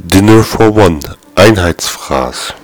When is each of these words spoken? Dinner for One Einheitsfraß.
Dinner 0.00 0.44
for 0.44 0.70
One 0.76 1.00
Einheitsfraß. 1.34 2.54